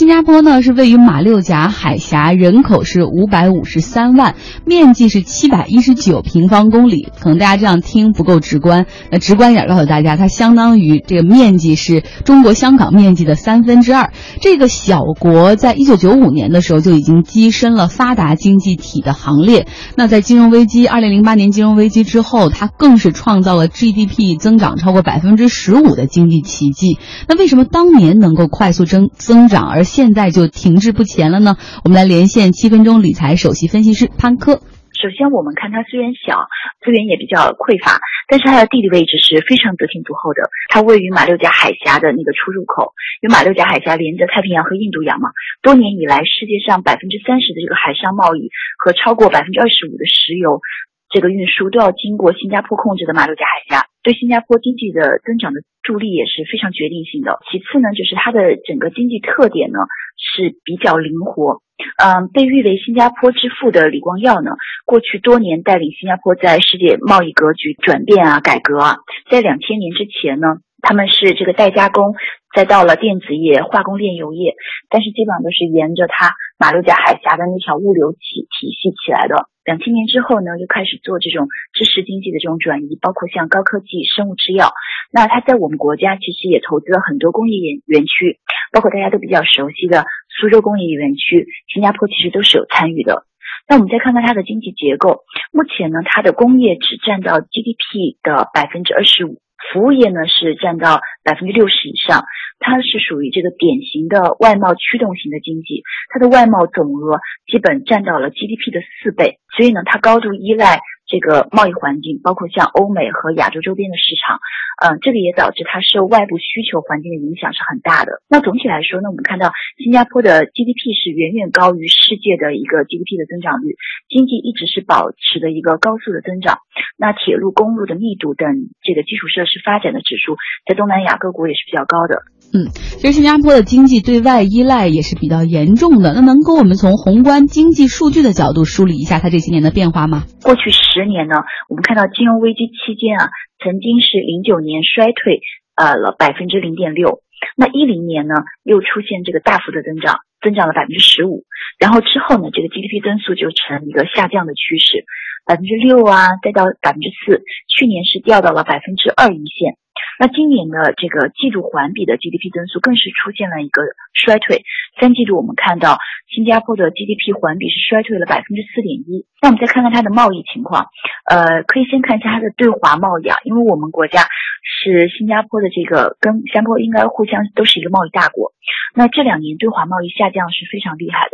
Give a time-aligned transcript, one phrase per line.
[0.00, 4.34] 新加坡呢是位于马六甲海峡，人口是五百五十三万，
[4.64, 7.10] 面积是七百一十九平方公里。
[7.20, 14.10] 可能大家这样听不够直观，那直观一点告诉大家，它相当于这个面积是中国香港面积的三分之二。
[14.40, 19.66] 这个小国在一九九五年的时候就已经跻身了发达经济体的行列。
[19.96, 26.98] 那在金融危机二零零八年金融危机之后，它更是创造了 GDP 增长超过百分之十五的经济奇迹。
[27.28, 31.58] 那为什么当年能够快速增增长，而现在就停滞不前了呢？
[31.82, 34.62] 我们来连线七分钟理财首席分析师潘科。
[34.94, 36.46] 首先，我们看它虽然小，
[36.78, 37.98] 资源也比较匮乏，
[38.30, 40.46] 但是它的地理位置是非常得天独厚的。
[40.70, 45.34] 它位于马六甲海峡的那个出入口，因为马六甲海峡连着太平洋和印度洋嘛。
[45.58, 50.62] 多年以来，世界上百分之三十的这个海上贸易和超过百分之二十五的石油
[51.10, 57.38] 这个运输都要经过新加坡控制的马六甲海峡，对新加坡经济的增长的助力也是非常决定性的。
[57.50, 59.78] 其次呢，就是它的整个经济特点呢
[60.16, 61.62] 是比较灵活。
[61.96, 64.52] 嗯，被誉为新加坡之父的李光耀呢，
[64.84, 68.96] 过去多年带领新加坡在世界贸易格局转变啊、改革啊。
[69.30, 72.14] 在两千年之前呢，他们是这个代加工，
[72.54, 74.54] 再到了电子业、化工、炼油业，
[74.88, 79.48] 但是基本上都是沿着它马六甲海峡的那条物流体体系起来的。
[79.64, 84.72] 两千年之后呢，又开始做这种知识经济的这种转移，包括像高科技、生物制药。
[85.12, 88.40] 那它在我们国家其实也投资了很多工业园园区，
[88.72, 90.06] 包括大家都比较熟悉的
[90.40, 93.26] 苏州工业园区，新加坡其实都是有参与的。
[93.68, 99.38] 那我们再看看它的经济结构，目前呢，它的工业只占到 GDP 的百分之二十五，
[99.72, 102.24] 服务业呢是占到百分之六十以上。
[102.62, 107.18] 它是属于这个典型的外贸驱动型的经济，它的外贸总额
[107.50, 110.80] 基本占到了 GDP 的四倍，所以呢，它高度依赖。
[111.10, 114.38] 这个贸易环境，包括像欧美和亚洲周边的市场，
[114.78, 118.22] 嗯，这个也导致它受外部需求环境的影响是很大的。
[118.30, 123.74] 那总体来说呢，我们看到新加坡的 GDP 是远远高于世界的一个 GDP 的增长率，
[124.08, 126.62] 经济一直是保持的一个高速的增长。
[126.96, 132.22] 那铁路、公路的密度等这个基础设施发展的指数，在东南亚各国也是比较高的。
[132.52, 136.12] 嗯，其实新加坡的经济对外依赖也是比较严重的。
[136.14, 140.24] 那能够我们从宏观经济数据的角度梳理一下它这些年的变化吗？
[140.42, 141.36] 过去十年呢，
[141.68, 143.30] 我们看到金融危机期间啊，
[143.62, 145.42] 曾经是零九年衰退
[145.76, 147.22] 呃了百分之零点六，
[147.54, 148.34] 那一零年呢
[148.64, 151.46] 又出现这个大幅的增长，增长了百分之十五，
[151.78, 155.06] 然后之后呢这个 GDP 增速就呈一个下降的趋势，
[155.46, 159.78] 百分之六啊，再到百分之四，去年是掉到了百分之二一线。
[160.18, 164.64] 那今年的这个季度环比的 GDP 增速更是出现了一个衰退。
[165.00, 169.26] 三季度我们看到新加坡的 GDP 环比是衰退了百分之四点一。
[169.40, 170.88] 那我们再看看它的贸易情况，
[171.24, 174.28] 呃，可以先看一下它的对华贸易啊，因为我们国家
[174.62, 178.52] 是新加坡的这个跟新加坡应该互相都是一个贸易大国。
[178.94, 181.32] 那这两年对华贸易下降是非常厉害的。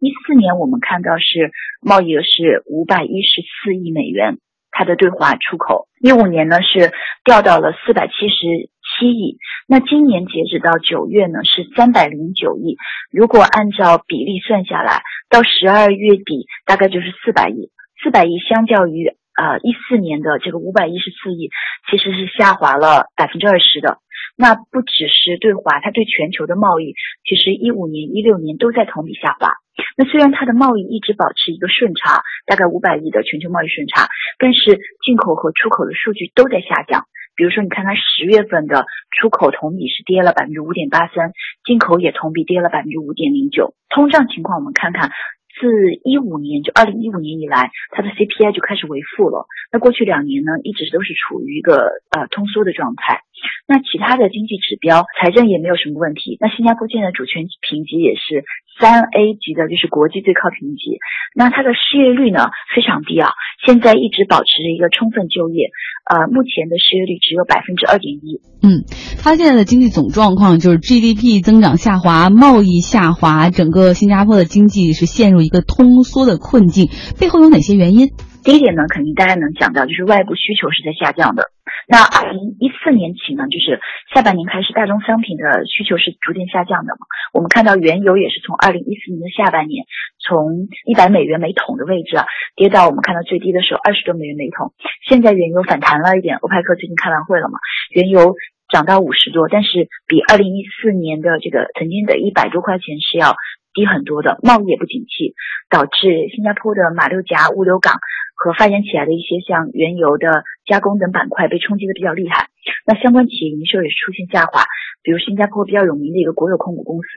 [0.00, 1.50] 一四年我们看到是
[1.82, 4.38] 贸易额是五百一十四亿美元。
[4.78, 6.92] 它的对华出口，一五年呢是
[7.24, 12.76] 掉到了四百七十七亿，那今年截止到九月呢是三百零九亿。
[13.10, 17.72] 如果按照比例算下来，到十二月底大概就是四百亿。
[18.04, 21.50] 四百亿相较于呃一四年的这个五百一十四亿，
[21.90, 23.98] 其实是下滑了百分之二十的。
[24.36, 26.94] 那不只是对华，它对全球的贸易，
[27.28, 29.54] 其实一五年、一六年都在同比下滑。
[29.96, 34.08] 那虽然它的贸易一直保持一个顺差，大概五百亿的全球贸易顺差，
[34.38, 37.06] 但是进口和出口的数据都在下降。
[37.36, 41.30] 比如说，你看它十月份的出口同比是跌了百分之五点八三，
[41.64, 43.74] 进口也同比跌了百分之五点零九。
[43.88, 45.12] 通胀情况我们看看，
[45.60, 45.70] 自
[46.02, 49.46] 一五年就二零一五年以来，它的 CPI 就开始为负了。
[49.70, 51.78] 那过去两年呢，一直都是处于一个
[52.10, 53.22] 呃通缩的状态。
[53.68, 56.40] 那其他的经济指标，财政也没有什么问题。
[56.40, 58.48] 那新加坡现在主权评级也是。
[58.80, 61.02] 三 A 级的就是国际最高评级，
[61.34, 62.46] 那它的失业率呢
[62.76, 63.30] 非常低啊，
[63.66, 65.66] 现在一直保持着一个充分就业，
[66.06, 68.38] 呃，目前的失业率只有百分之二点一。
[68.62, 68.86] 嗯，
[69.20, 76.86] 它现在的经济总状况就是 GDP 增长下滑，贸易下滑，整个新加坡的经济是陷入一个通缩的困境，
[77.18, 78.06] 背后有哪些原因？
[78.44, 81.50] 第一点呢，肯定大家能想到，就是外部需求是在下降的。
[81.86, 83.80] 那二零一四年起呢，就是
[84.12, 87.06] 下半年开始，大宗商品的需求是逐渐下降的嘛。
[87.32, 89.86] 我们看到原油也是从二零一四年的下半年，
[90.18, 92.26] 从一百美元每桶的位置啊，
[92.56, 94.74] 跌到我们看到最低的时候二十多美元每桶。
[95.06, 97.58] 现在原油反弹了一点，欧派克最近开完会了嘛，
[97.90, 98.34] 原油
[98.68, 103.36] 涨到五十多，但是比二零一四年的这个曾经的一百多块钱是要
[103.72, 104.38] 低很多的。
[104.42, 105.34] 贸易也不景气，
[105.70, 107.98] 导致新加坡的马六甲物流港。
[108.38, 112.46] 和发展起来的一些像原油的加工等板块被冲击的比较厉害，
[112.86, 114.62] 那相关企业营收也是出现下滑。
[115.02, 117.08] 比如新加坡比较有名的一个国有控股公司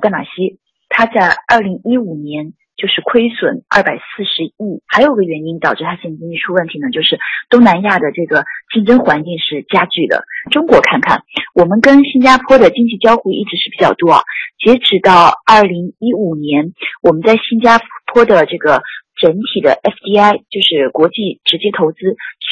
[0.00, 2.54] 淡马锡，它在二零一五年。
[2.78, 7.18] 就是亏损二百四十亿，还有个原因导致它现在经济出问题呢，就是
[7.50, 10.22] 东南亚的这个竞争环境是加剧的。
[10.52, 11.24] 中国看看，
[11.56, 14.22] 我们跟新加坡的经济交互一直是比较多啊，
[14.62, 16.72] 截止到二零一五年，
[17.02, 18.80] 我们在新加坡的这个
[19.18, 21.98] 整体的 FDI，就是国际直接投资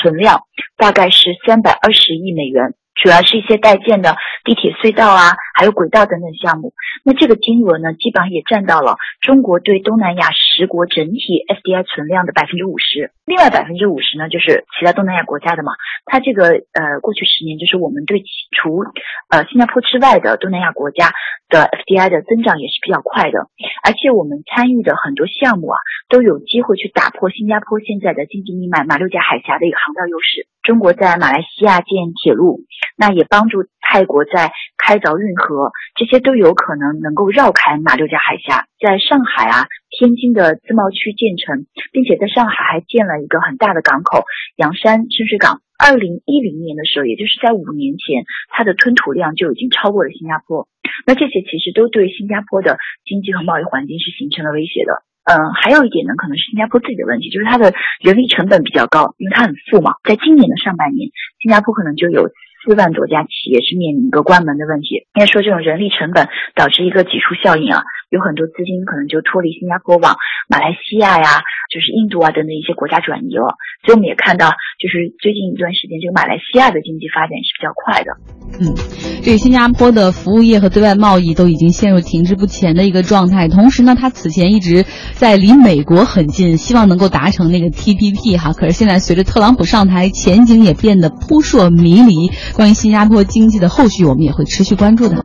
[0.02, 0.42] 存量，
[0.76, 2.74] 大概是三百二十亿美元。
[2.96, 6.72] 主要是一些待建的地铁隧道啊，还有轨道等等项目。
[7.04, 13.12] 那这个金额呢，基本上也占到了中国对东南亚十国整体 FDI 存量的百分之五十。
[13.26, 15.72] 另外百分之五十呢，就是其他东南亚国家的嘛。
[16.06, 18.22] 它这个呃，过去十年就是我们对
[18.56, 18.80] 除
[19.28, 21.12] 呃新加坡之外的东南亚国家
[21.48, 23.50] 的 FDI 的增长也是比较快的。
[23.84, 25.78] 而且我们参与的很多项目啊，
[26.08, 30.48] 都有机会去打破新加坡现在的经济命脉马六甲海峡的一个航道优势。
[30.66, 32.66] 中国在马来西亚建铁路。
[32.98, 44.24] 那也帮助泰国在开凿运河，这些都有可能能够绕开马六甲海峡，在上海啊、天津的自贸区建成，并且在上海还建了一个很大的港口——
[44.56, 45.60] 洋山深水港。
[45.78, 50.66] 二零一零年的时候，也就是在五年前，它的吞吐量就已经超过了新加坡。
[51.06, 55.05] 那这些其实都对新加坡的经济和贸易环境是形成了威胁的。
[55.26, 59.94] 嗯，还有一点呢，可能是新加坡自己的问题，就是它的人力成本比较高，因为它很富嘛。
[60.02, 61.10] 在今年的上半年，
[61.42, 62.30] 新加坡可能就有。
[62.66, 65.06] 四万多家企业是面临一个关门的问题。
[65.14, 66.26] 应该说，这种人力成本
[66.56, 70.16] 导致一个挤出效应啊，有很多资金可能就脱离新加坡往
[70.48, 71.46] 马来西亚呀，
[71.76, 73.60] 就是印度啊等等一些国家转移了。
[73.84, 74.48] 所以我们也看到，
[74.80, 78.10] 就是最近一段时间，这个马来西亚的经济发展是比较快的。
[78.58, 78.72] 嗯，
[79.22, 83.48] 这个新加坡的服务业和对外贸易都已经陷入停滞不前的一个状态。
[83.48, 88.54] 同时呢，它此前一直在离美国很近，希望能够达成那个 TPP 哈。
[88.54, 92.14] 可是现在随着特朗普上台，前景也变得扑朔迷离。
[92.54, 95.24] 关于新加坡经济的后续，我们也会持续关注的。